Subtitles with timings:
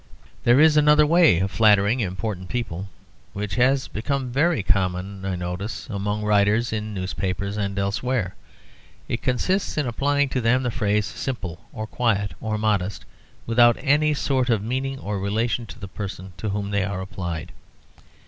[0.45, 2.89] There is another way of flattering important people
[3.33, 8.33] which has become very common, I notice, among writers in the newspapers and elsewhere.
[9.07, 13.05] It consists in applying to them the phrases "simple," or "quiet," or "modest,"
[13.45, 17.51] without any sort of meaning or relation to the person to whom they are applied.